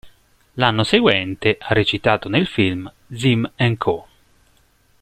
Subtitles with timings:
[0.53, 4.07] L'anno seguente ha recitato nel film "Zim and Co.